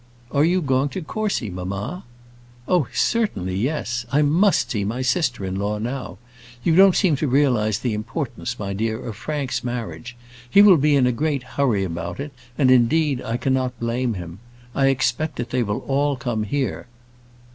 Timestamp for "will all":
15.61-16.15